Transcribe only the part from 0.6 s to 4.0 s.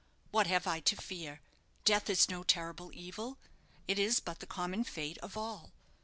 I to fear? Death is no terrible evil. It